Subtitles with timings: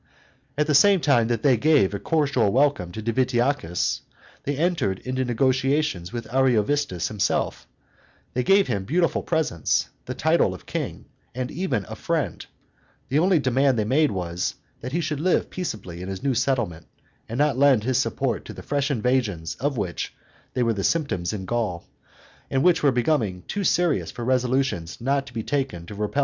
[0.57, 4.01] At the same time that they gave a cordial welcome to Divitiacus,
[4.45, 7.67] they entered into negotiations with Ariovistus himself;
[8.33, 12.43] they gave him beautiful presents, the title of King, and even of friend;
[13.09, 16.87] the only demand they made was, that he should live peaceably in his new settlement,
[17.29, 20.15] and not lend his support to the fresh invasions of which
[20.55, 21.85] there were symptoms in Gaul,
[22.49, 26.19] and which were becoming too serious for resolutions not to be taken to repel them.